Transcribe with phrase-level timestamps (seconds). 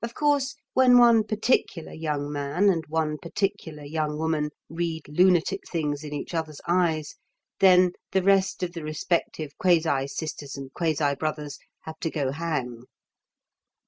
[0.03, 6.03] Of course, when one particular young man and one particular young woman read lunatic things
[6.03, 7.17] in each other's eyes,
[7.59, 12.85] then the rest of the respective quasi sisters and quasi brothers have to go hang.